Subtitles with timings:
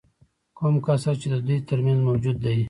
[0.57, 2.57] کوم کسر چې د دوی ترمنځ موجود دی